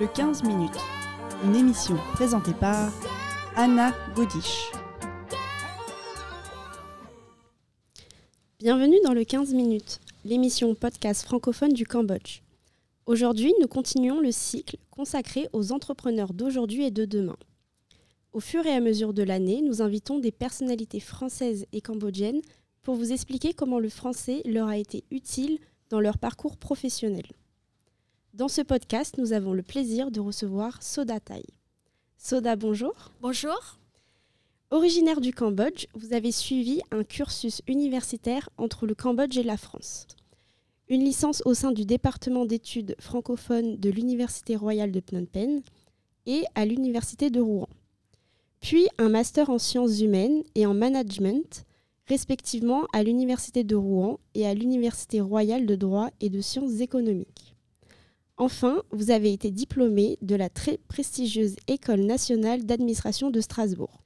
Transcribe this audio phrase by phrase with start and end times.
[0.00, 0.78] Le 15 minutes,
[1.44, 2.90] une émission présentée par
[3.56, 4.70] Anna Godiche.
[8.58, 12.40] Bienvenue dans le 15 minutes, l'émission podcast francophone du Cambodge.
[13.06, 17.36] Aujourd'hui, nous continuons le cycle consacré aux entrepreneurs d'aujourd'hui et de demain.
[18.32, 22.42] Au fur et à mesure de l'année, nous invitons des personnalités françaises et cambodgiennes
[22.82, 25.58] pour vous expliquer comment le français leur a été utile
[25.90, 27.26] dans leur parcours professionnel.
[28.34, 31.42] Dans ce podcast, nous avons le plaisir de recevoir Soda Thai.
[32.16, 33.12] Soda, bonjour.
[33.20, 33.78] Bonjour.
[34.70, 40.06] Originaire du Cambodge, vous avez suivi un cursus universitaire entre le Cambodge et la France.
[40.88, 45.60] Une licence au sein du département d'études francophones de l'Université royale de Phnom Penh
[46.24, 47.68] et à l'Université de Rouen.
[48.62, 51.66] Puis un master en sciences humaines et en management,
[52.06, 57.51] respectivement à l'Université de Rouen et à l'Université royale de droit et de sciences économiques.
[58.38, 64.02] Enfin, vous avez été diplômé de la très prestigieuse École nationale d'administration de Strasbourg.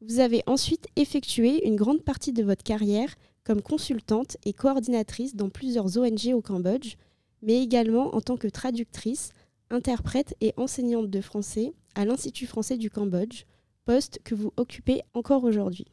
[0.00, 5.50] Vous avez ensuite effectué une grande partie de votre carrière comme consultante et coordinatrice dans
[5.50, 6.96] plusieurs ONG au Cambodge,
[7.42, 9.32] mais également en tant que traductrice,
[9.70, 13.44] interprète et enseignante de français à l'Institut français du Cambodge,
[13.84, 15.86] poste que vous occupez encore aujourd'hui.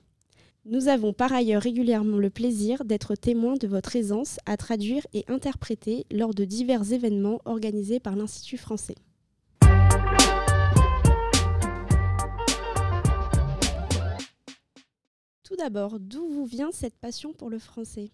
[0.65, 5.25] Nous avons par ailleurs régulièrement le plaisir d'être témoins de votre aisance à traduire et
[5.27, 8.93] interpréter lors de divers événements organisés par l'Institut français.
[15.43, 18.11] Tout d'abord, d'où vous vient cette passion pour le français?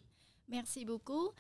[0.47, 1.31] Merci beaucoup.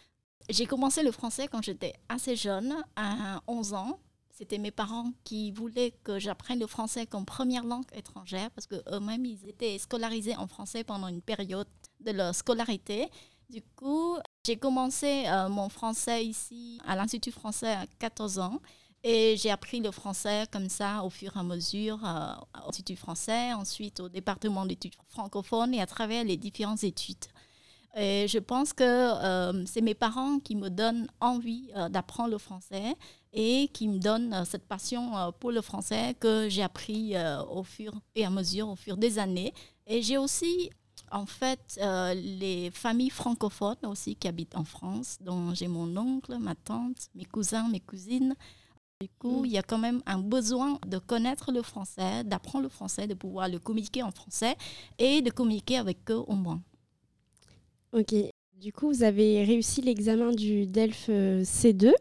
[0.49, 3.99] J'ai commencé le français quand j'étais assez jeune, à 11 ans.
[4.37, 9.25] C'était mes parents qui voulaient que j'apprenne le français comme première langue étrangère parce qu'eux-mêmes,
[9.25, 11.67] ils étaient scolarisés en français pendant une période
[12.01, 13.07] de leur scolarité.
[13.49, 14.15] Du coup,
[14.45, 18.61] j'ai commencé euh, mon français ici à l'Institut français à 14 ans.
[19.03, 22.33] Et j'ai appris le français comme ça au fur et à mesure euh,
[22.63, 27.25] au Institut français, ensuite au département d'études francophones et à travers les différentes études.
[27.95, 32.95] Et je pense que euh, c'est mes parents qui me donnent envie d'apprendre le français
[33.39, 37.13] et qui me donnent cette passion pour le français que j'ai appris
[37.51, 39.53] au fur et à mesure, au fur des années.
[39.85, 40.71] Et j'ai aussi
[41.11, 41.79] en fait,
[42.15, 47.25] les familles francophones aussi qui habitent en France, dont j'ai mon oncle, ma tante, mes
[47.25, 48.35] cousins, mes cousines.
[48.99, 49.45] Du coup, mm.
[49.45, 53.13] il y a quand même un besoin de connaître le français, d'apprendre le français, de
[53.13, 54.55] pouvoir le communiquer en français
[54.97, 56.59] et de communiquer avec eux au moins.
[57.93, 58.15] Ok.
[58.55, 61.93] Du coup, vous avez réussi l'examen du DELF C2.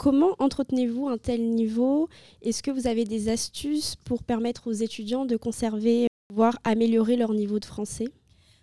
[0.00, 2.08] Comment entretenez-vous un tel niveau?
[2.40, 7.34] Est-ce que vous avez des astuces pour permettre aux étudiants de conserver, voire améliorer leur
[7.34, 8.08] niveau de français?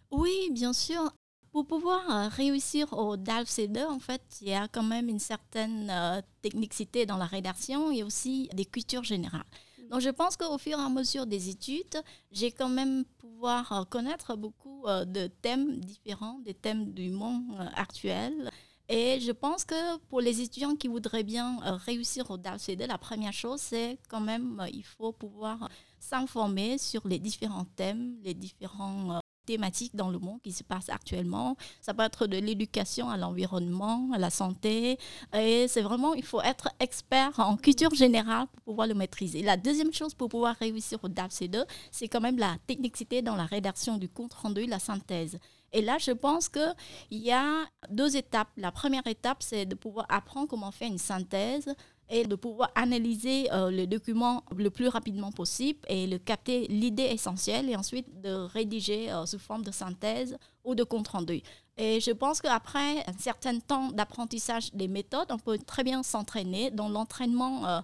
[0.10, 1.14] Oui, bien sûr.
[1.52, 5.20] Pour pouvoir euh, réussir au DALF C2, en fait, il y a quand même une
[5.20, 9.46] certaine euh, technicité dans la rédaction et aussi des cultures générales.
[9.92, 13.84] Donc je pense qu'au fur et à mesure des études, j'ai quand même pouvoir euh,
[13.84, 18.50] connaître beaucoup de thèmes différents, des thèmes du monde actuel.
[18.90, 22.98] Et je pense que pour les étudiants qui voudraient bien euh, réussir au DALCD, la
[22.98, 28.34] première chose, c'est quand même, euh, il faut pouvoir s'informer sur les différents thèmes, les
[28.34, 31.58] différentes euh, thématiques dans le monde qui se passent actuellement.
[31.82, 34.98] Ça peut être de l'éducation à l'environnement, à la santé.
[35.34, 39.42] Et c'est vraiment, il faut être expert en culture générale pour pouvoir le maîtriser.
[39.42, 41.60] La deuxième chose pour pouvoir réussir au DALCD,
[41.92, 45.40] c'est quand même la technicité dans la rédaction du compte rendu, la synthèse.
[45.74, 46.74] Et là, je pense qu'il
[47.12, 48.50] y a deux étapes.
[48.58, 51.74] La première étape, c'est de pouvoir apprendre comment faire une synthèse
[52.10, 57.04] et de pouvoir analyser euh, le document le plus rapidement possible et le capter l'idée
[57.04, 61.42] essentielle et ensuite de rédiger euh, sous forme de synthèse ou de compte rendu.
[61.78, 66.72] Et je pense qu'après un certain temps d'apprentissage des méthodes, on peut très bien s'entraîner
[66.72, 67.68] dans l'entraînement.
[67.68, 67.82] Euh,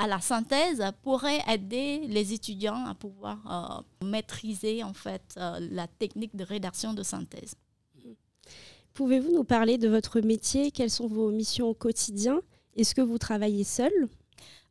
[0.00, 5.86] à la synthèse pourrait aider les étudiants à pouvoir euh, maîtriser en fait euh, la
[5.86, 7.54] technique de rédaction de synthèse.
[8.94, 10.70] Pouvez-vous nous parler de votre métier?
[10.70, 12.40] Quelles sont vos missions au quotidien?
[12.76, 13.92] Est-ce que vous travaillez seul?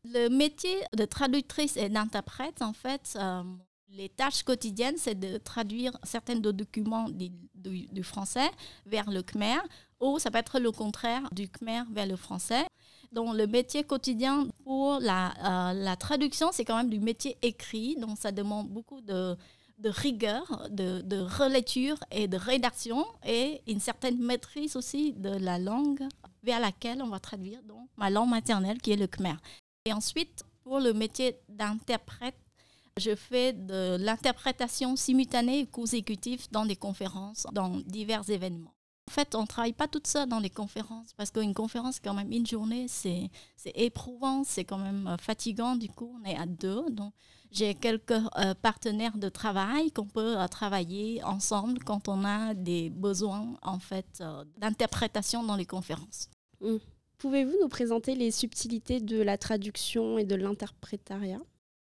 [0.04, 3.44] Le métier de traductrice et d'interprète, en fait, euh,
[3.90, 8.50] les tâches quotidiennes, c'est de traduire certains documents du, du, français
[8.86, 9.60] vers le khmer,
[10.00, 12.66] ou ça peut être le contraire, du khmer vers le français.
[13.12, 17.96] Donc, le métier quotidien pour la, euh, la traduction, c'est quand même du métier écrit.
[17.96, 19.36] Donc, ça demande beaucoup de,
[19.80, 25.58] de rigueur, de, de, relecture et de rédaction et une certaine maîtrise aussi de la
[25.58, 26.04] langue
[26.44, 29.36] vers laquelle on va traduire donc ma langue maternelle qui est le khmer.
[29.86, 32.36] Et ensuite, pour le métier d'interprète,
[32.98, 38.74] je fais de l'interprétation simultanée et consécutive dans des conférences, dans divers événements.
[39.10, 42.14] En fait, on ne travaille pas tout ça dans les conférences parce qu'une conférence, quand
[42.14, 43.32] même, une journée, c'est
[43.74, 45.76] éprouvant, c'est quand même euh, fatigant.
[45.76, 46.92] Du coup, on est à deux.
[46.92, 47.12] Donc,
[47.50, 52.92] j'ai quelques euh, partenaires de travail qu'on peut euh, travailler ensemble quand on a des
[52.92, 54.24] besoins, en fait,
[54.60, 56.30] d'interprétation dans les conférences.
[56.62, 56.76] Mmh.
[57.18, 61.42] Pouvez-vous nous présenter les subtilités de la traduction et de l'interprétariat?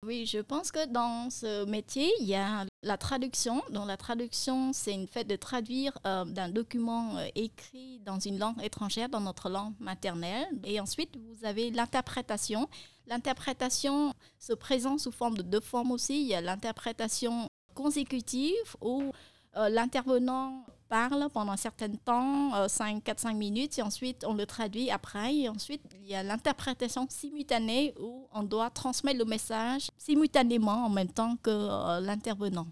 [0.05, 3.61] Oui, je pense que dans ce métier, il y a la traduction.
[3.71, 8.37] Donc la traduction, c'est une fait de traduire euh, d'un document euh, écrit dans une
[8.37, 10.47] langue étrangère, dans notre langue maternelle.
[10.63, 12.69] Et ensuite, vous avez l'interprétation.
[13.07, 16.21] L'interprétation se présente sous forme de deux formes aussi.
[16.21, 19.11] Il y a l'interprétation consécutive où
[19.55, 25.35] euh, l'intervenant parle pendant un certain temps, 4-5 minutes, et ensuite on le traduit après.
[25.35, 30.89] Et ensuite, il y a l'interprétation simultanée où on doit transmettre le message simultanément en
[30.89, 32.67] même temps que l'intervenant.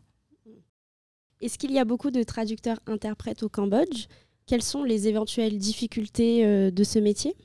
[1.42, 4.08] Est-ce qu'il y a beaucoup de traducteurs-interprètes au Cambodge?
[4.46, 7.36] Quelles sont les éventuelles difficultés euh, de ce métier?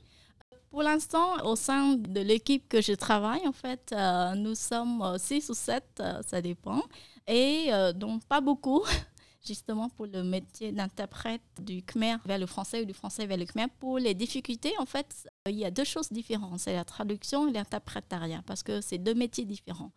[0.69, 5.49] Pour l'instant, au sein de l'équipe que je travaille, en fait, euh, nous sommes 6
[5.49, 6.81] ou 7, euh, ça dépend,
[7.27, 8.81] et donc pas beaucoup,
[9.45, 13.45] justement pour le métier d'interprète du khmer vers le français ou du français vers le
[13.45, 13.67] khmer.
[13.79, 17.51] Pour les difficultés, en fait, il y a deux choses différentes, c'est la traduction et
[17.51, 19.91] l'interprétariat, parce que c'est deux métiers différents.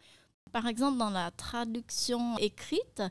[0.53, 3.03] Par exemple, dans la traduction écrite,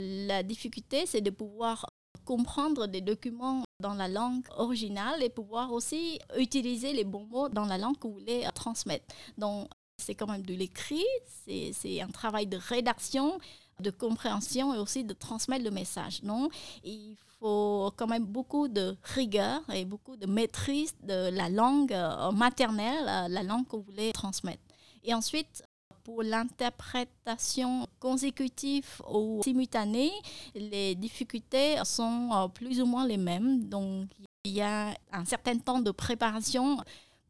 [0.00, 1.86] la difficulté, c'est de pouvoir
[2.24, 7.64] comprendre des documents dans la langue originale et pouvoir aussi utiliser les bons mots dans
[7.64, 9.14] la langue que vous voulez transmettre.
[9.38, 9.68] Donc,
[10.02, 11.04] c'est quand même de l'écrit,
[11.46, 13.38] c'est un travail de rédaction,
[13.80, 16.22] de compréhension et aussi de transmettre le message.
[16.22, 16.52] Donc,
[16.84, 22.32] il faut quand même beaucoup de rigueur et beaucoup de maîtrise de la langue euh,
[22.32, 24.62] maternelle, la langue que vous voulez transmettre.
[25.04, 25.62] Et ensuite,
[26.02, 30.10] pour l'interprétation consécutive ou simultanée,
[30.54, 33.68] les difficultés sont euh, plus ou moins les mêmes.
[33.68, 34.08] Donc,
[34.44, 36.78] il y a un certain temps de préparation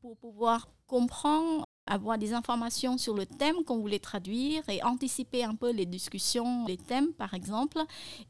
[0.00, 5.55] pour pouvoir comprendre, avoir des informations sur le thème qu'on voulait traduire et anticiper un
[5.55, 7.79] peu les discussions, les thèmes par exemple.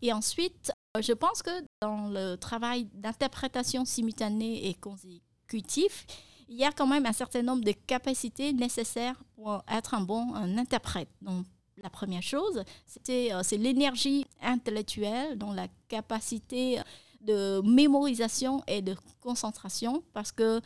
[0.03, 1.51] Et ensuite, euh, je pense que
[1.81, 6.07] dans le travail d'interprétation simultanée et consécutif,
[6.49, 10.35] il y a quand même un certain nombre de capacités nécessaires pour être un bon
[10.35, 11.11] interprète.
[11.21, 11.45] Donc,
[11.83, 12.65] la première chose,
[13.09, 16.81] euh, c'est l'énergie intellectuelle, donc la capacité
[17.21, 20.61] de mémorisation et de concentration, parce que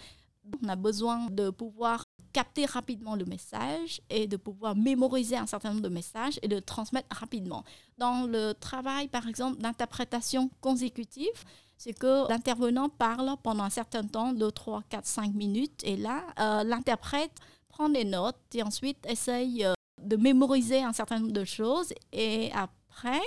[0.63, 5.71] on a besoin de pouvoir capter rapidement le message et de pouvoir mémoriser un certain
[5.71, 7.65] nombre de messages et de transmettre rapidement.
[7.99, 11.45] Dans le travail, par exemple, d'interprétation consécutive,
[11.77, 16.23] c'est que l'intervenant parle pendant un certain temps, 2, 3, 4, 5 minutes, et là,
[16.39, 17.33] euh, l'interprète
[17.69, 22.53] prend des notes et ensuite essaye euh, de mémoriser un certain nombre de choses et
[22.53, 23.21] après,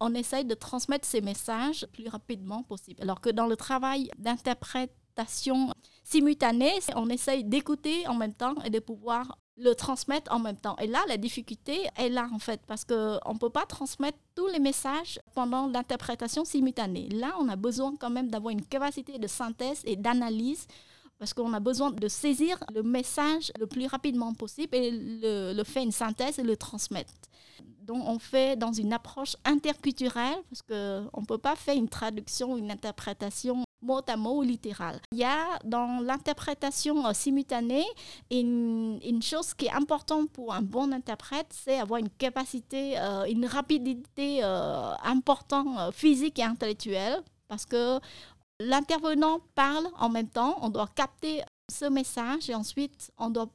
[0.00, 3.02] on essaye de transmettre ces messages plus rapidement possible.
[3.02, 4.10] Alors que dans le travail
[6.04, 10.76] simultanée, on essaye d'écouter en même temps et de pouvoir le transmettre en même temps.
[10.78, 12.94] Et là, la difficulté est là, en fait, parce qu'on
[13.32, 17.08] ne peut pas transmettre tous les messages pendant l'interprétation simultanée.
[17.10, 20.66] Là, on a besoin quand même d'avoir une capacité de synthèse et d'analyse,
[21.18, 25.64] parce qu'on a besoin de saisir le message le plus rapidement possible et le, le
[25.64, 27.12] faire une synthèse et le transmettre.
[27.82, 32.56] Donc, on fait dans une approche interculturelle, parce qu'on ne peut pas faire une traduction,
[32.56, 35.00] une interprétation mot à mot ou littéral.
[35.12, 37.84] Il y a dans l'interprétation euh, simultanée
[38.30, 43.24] une, une, chose qui est importante pour un bon interprète, c'est avoir une capacité, euh,
[43.24, 47.98] une rapidité euh, importante physique et intellectuelle parce que
[48.60, 53.48] l'intervenant parle en même temps, on doit capter ce message et ensuite on doit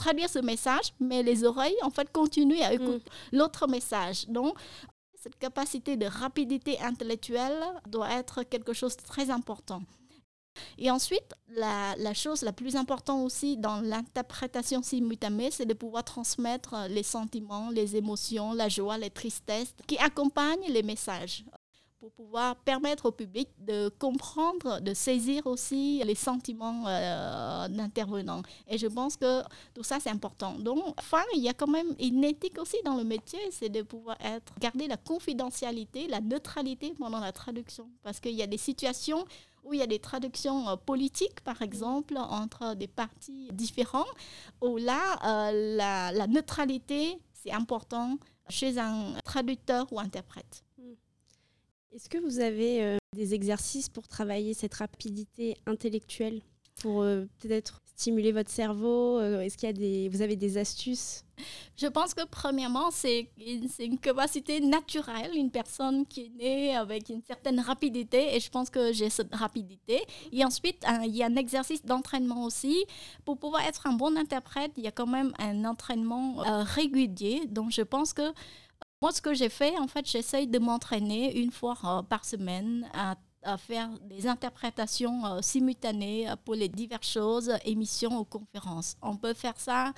[0.00, 3.36] traduire ce message, mais les oreilles, en fait, continuent à écouter mm.
[3.36, 4.26] l'autre message.
[4.28, 4.56] Donc,
[5.20, 9.82] cette capacité de rapidité intellectuelle doit être quelque chose de très important.
[10.78, 16.74] Et ensuite, la, chose la plus importante aussi dans l'interprétation simultanée, c'est de pouvoir transmettre
[16.88, 21.44] les sentiments, les émotions, la joie, les tristesses qui accompagnent les messages
[22.00, 28.40] pour pouvoir permettre au public de comprendre, de saisir aussi les sentiments euh, d'intervenants.
[28.66, 29.42] Et je pense que
[29.74, 30.54] tout ça, c'est important.
[30.58, 33.82] Donc, enfin, il y a quand même une éthique aussi dans le métier, c'est de
[33.82, 37.90] pouvoir être, garder la confidentialité, la neutralité pendant la traduction.
[38.02, 39.26] Parce qu'il y a des situations
[39.62, 44.08] où il y a des traductions euh, politiques, par exemple, entre des partis différents,
[44.62, 48.16] où là, euh, la, la neutralité, c'est important
[48.48, 50.64] chez un traducteur ou interprète.
[51.92, 56.40] Est-ce que vous avez euh, des exercices pour travailler cette rapidité intellectuelle
[56.80, 60.56] pour euh, peut-être stimuler votre cerveau euh, Est-ce qu'il y a des, vous avez des
[60.56, 61.24] astuces?
[61.76, 63.28] Je pense que premièrement, c'est
[63.80, 68.70] une, capacité naturelle, une personne qui est née avec une certaine rapidité et je pense
[68.70, 70.00] que j'ai cette rapidité.
[70.30, 72.84] Et ensuite, il y a un exercice d'entraînement aussi.
[73.24, 77.46] Pour pouvoir être un bon interprète, il y a quand même un entraînement régulier.
[77.48, 78.32] Donc je pense que
[79.02, 82.88] moi, ce que j'ai fait, en fait, j'essaye de m'entraîner une fois euh, par semaine
[82.92, 83.16] à
[83.58, 88.96] faire des interprétations euh, simultanées pour les diverses choses, émissions ou conférences.
[89.02, 89.92] On peut faire ça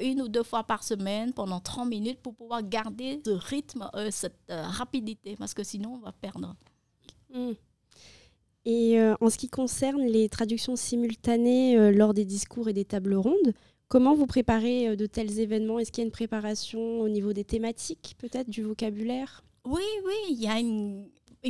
[0.00, 4.10] une ou deux fois par semaine pendant 30 minutes pour pouvoir garder ce rythme, euh,
[4.10, 6.54] cette euh, rapidité, parce que sinon on va perdre.
[7.32, 7.52] Hmm.
[8.68, 13.54] Et en ce qui concerne les traductions simultanées lors des discours et des tables rondes,
[13.88, 15.78] comment vous préparez de tels événements?
[15.78, 19.42] Est-ce qu'il y a une préparation au niveau des thématiques, peut-être du vocabulaire?
[19.66, 21.08] Oui, oui, il y a une,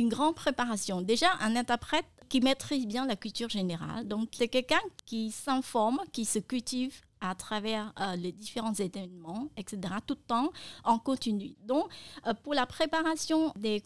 [0.09, 1.01] grande préparation.
[1.01, 4.07] Déjà, un interprète qui maîtrise bien la culture générale.
[4.07, 9.95] Donc, c'est quelqu'un qui s'informe, qui se cultive à travers euh, les différents événements, etc.,
[10.05, 10.51] tout le temps
[10.83, 11.55] en continu.
[11.65, 11.87] Donc,
[12.25, 13.81] euh, pour la préparation des,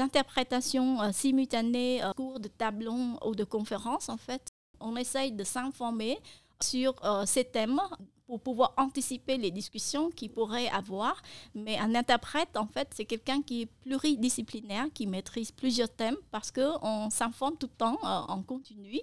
[0.00, 4.48] interprétations euh, simultanées, cours de tableaux ou de conférences, en fait,
[4.80, 6.18] on essaye de s'informer
[6.62, 6.94] sur
[7.26, 7.80] ces thèmes
[8.26, 11.20] pour pouvoir anticiper les discussions qu'il pourrait avoir.
[11.54, 16.50] Mais un interprète, en fait, c'est quelqu'un qui est pluridisciplinaire, qui maîtrise plusieurs thèmes parce
[16.50, 18.98] qu'on s'informe tout le temps euh, en continu.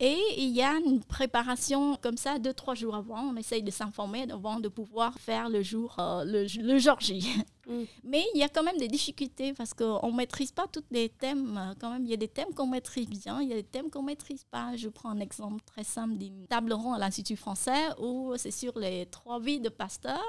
[0.00, 3.20] Et il y a une préparation comme ça, deux, trois jours avant.
[3.20, 7.26] On essaye de s'informer avant de pouvoir faire le jour, euh, le, le, jour J.
[7.66, 7.84] Mm.
[8.04, 11.08] Mais il y a quand même des difficultés parce qu'on ne maîtrise pas tous les
[11.08, 11.56] thèmes.
[11.56, 13.62] Euh, quand même, il y a des thèmes qu'on maîtrise bien, il y a des
[13.62, 14.76] thèmes qu'on ne maîtrise pas.
[14.76, 18.78] Je prends un exemple très simple d'une table ronde à l'Institut français où c'est sur
[18.78, 20.22] les trois vies de Pasteur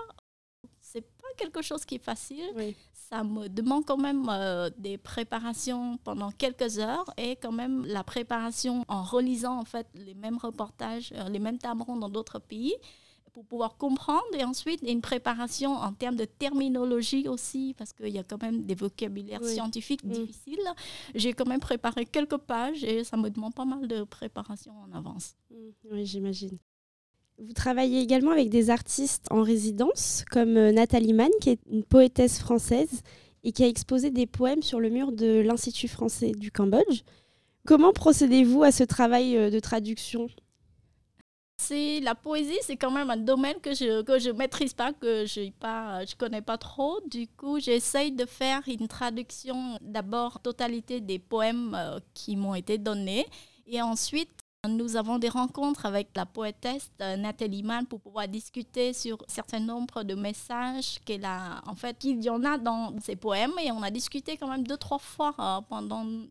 [1.35, 2.75] quelque chose qui est facile.
[2.93, 8.03] Ça me demande quand même euh, des préparations pendant quelques heures et quand même la
[8.03, 12.75] préparation en relisant en fait les mêmes reportages, euh, les mêmes tables dans d'autres pays
[13.35, 18.17] pour pouvoir comprendre et ensuite une préparation en termes de terminologie aussi parce qu'il y
[18.17, 20.11] a quand même des vocabulaires scientifiques mm.
[20.11, 20.73] difficiles.
[21.13, 24.91] J'ai quand même préparé quelques pages et ça me demande pas mal de préparation en
[24.93, 25.35] avance.
[25.51, 25.55] Mm.
[25.91, 26.57] Oui, j'imagine.
[27.37, 31.83] Vous travaillez également avec des artistes en résidence, comme euh, Nathalie Mann, qui est une
[31.83, 33.01] poétesse française
[33.43, 37.01] et qui a exposé des poèmes sur le mur de l'Institut français du Cambodge.
[37.67, 40.27] Comment procédez-vous à ce travail euh, de traduction?
[41.57, 45.25] C'est la poésie, c'est quand même un domaine que je que je maîtrise pas, que
[45.25, 46.99] je pas, je connais pas trop.
[47.09, 52.77] Du coup, j'essaye de faire une traduction d'abord totalité des poèmes euh, qui m'ont été
[52.77, 53.25] donnés
[53.67, 58.93] et ensuite nous avons des rencontres avec la poétesse euh, Nathalie Mann pour pouvoir discuter
[58.93, 63.15] sur certain nombre de messages qu'elle a, en fait, qu'il y en a dans ses
[63.15, 63.53] poèmes.
[63.63, 66.27] Et on a discuté quand même deux, trois fois euh, pendant euh,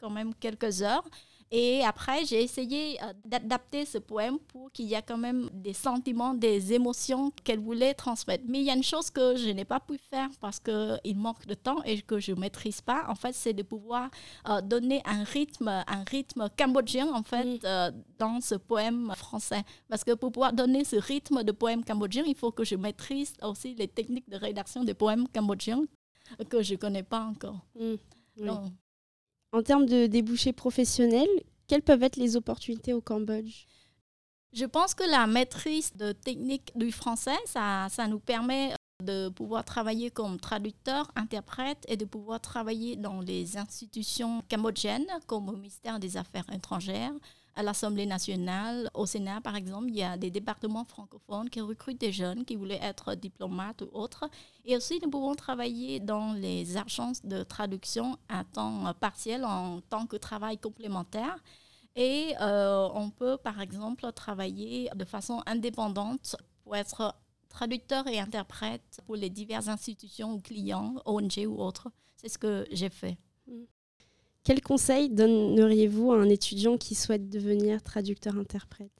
[0.00, 1.04] quand même quelques heures.
[1.52, 5.72] Et après, j'ai essayé euh, d'adapter ce poème pour qu'il y ait quand même des
[5.72, 8.44] sentiments, des émotions qu'elle voulait transmettre.
[8.48, 11.46] Mais il y a une chose que je n'ai pas pu faire parce qu'il manque
[11.46, 13.04] de temps et que je ne maîtrise pas.
[13.08, 14.10] En fait, c'est de pouvoir
[14.48, 19.62] euh, donner un rythme, un rythme cambodgien, en fait, euh, dans ce poème français.
[19.88, 23.34] Parce que pour pouvoir donner ce rythme de poème cambodgien, il faut que je maîtrise
[23.42, 25.84] aussi les techniques de rédaction des poèmes cambodgiens
[26.50, 27.60] que je ne connais pas encore.
[27.78, 27.94] Mmh.
[29.56, 31.30] En termes de débouchés professionnels,
[31.66, 33.64] quelles peuvent être les opportunités au Cambodge?
[34.52, 39.64] Je pense que la maîtrise de technique du français, ça, ça nous permet de pouvoir
[39.64, 45.98] travailler comme traducteur, interprète et de pouvoir travailler dans les institutions cambodgiennes comme au ministère
[45.98, 47.14] des Affaires étrangères,
[47.56, 52.00] à l'Assemblée nationale, au Sénat par exemple, il y a des départements francophones qui recrutent
[52.00, 54.28] des jeunes qui voulaient être diplomates ou autres.
[54.64, 60.06] Et aussi, nous pouvons travailler dans les agences de traduction à temps partiel en tant
[60.06, 61.36] que travail complémentaire.
[61.96, 67.14] Et euh, on peut, par exemple, travailler de façon indépendante pour être
[67.48, 71.88] traducteur et interprète pour les diverses institutions ou clients, ONG ou autres.
[72.16, 73.16] C'est ce que j'ai fait.
[74.46, 78.92] Quel conseil donneriez-vous à un étudiant qui souhaite devenir traducteur-interprète?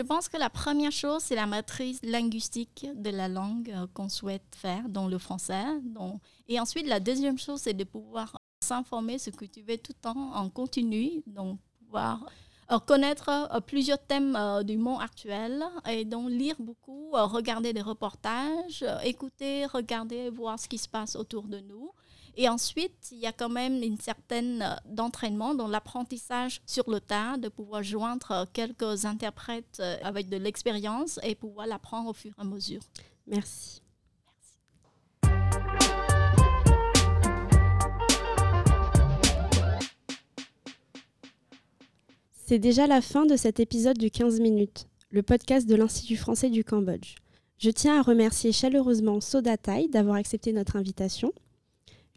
[0.00, 4.08] Je pense que la première chose, c'est la maîtrise linguistique de la langue euh, qu'on
[4.08, 5.62] souhaite faire, dans le français.
[6.48, 10.50] Et ensuite, la deuxième chose, c'est de pouvoir s'informer, se cultiver tout le temps en
[10.50, 12.28] continu, donc pouvoir
[12.72, 18.84] euh, connaître euh, plusieurs thèmes du monde actuel et donc lire beaucoup, regarder des reportages,
[19.04, 21.92] écouter, regarder, voir ce qui se passe autour de nous.
[22.36, 27.00] Et ensuite, il y a quand même une certaine euh, d'entraînement dans l'apprentissage sur le
[27.00, 32.14] tas, de pouvoir joindre euh, quelques interprètes euh, avec de l'expérience et pouvoir l'apprendre au
[32.14, 32.80] fur et à mesure.
[33.26, 33.82] Merci.
[42.46, 46.48] C'est déjà la fin de cet épisode du 15 minutes, le podcast de l'Institut français
[46.48, 47.16] du Cambodge.
[47.58, 51.32] Je tiens à remercier chaleureusement Soda Tai d'avoir accepté notre invitation.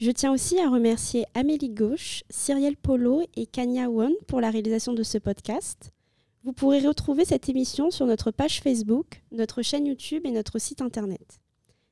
[0.01, 4.93] Je tiens aussi à remercier Amélie Gauche, Cyrielle Polo et Kanya Won pour la réalisation
[4.93, 5.91] de ce podcast.
[6.43, 10.81] Vous pourrez retrouver cette émission sur notre page Facebook, notre chaîne YouTube et notre site
[10.81, 11.39] internet.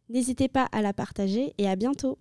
[0.10, 2.18] N'hésitez pas à la partager et à bientôt.